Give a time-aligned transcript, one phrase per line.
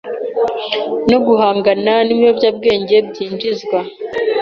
[1.09, 3.79] no guhangana n’ibiyobyabwenge byinjizwa